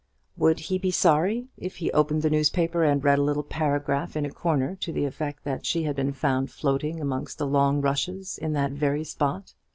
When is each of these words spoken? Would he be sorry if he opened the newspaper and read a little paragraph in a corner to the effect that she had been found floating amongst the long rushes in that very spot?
Would 0.35 0.61
he 0.61 0.79
be 0.79 0.89
sorry 0.89 1.45
if 1.57 1.75
he 1.75 1.91
opened 1.91 2.23
the 2.23 2.29
newspaper 2.31 2.83
and 2.83 3.03
read 3.03 3.19
a 3.19 3.21
little 3.21 3.43
paragraph 3.43 4.15
in 4.15 4.25
a 4.25 4.31
corner 4.31 4.75
to 4.77 4.91
the 4.91 5.05
effect 5.05 5.43
that 5.43 5.63
she 5.67 5.83
had 5.83 5.95
been 5.95 6.11
found 6.11 6.49
floating 6.49 6.99
amongst 6.99 7.37
the 7.37 7.45
long 7.45 7.81
rushes 7.81 8.39
in 8.39 8.53
that 8.53 8.71
very 8.71 9.03
spot? 9.03 9.53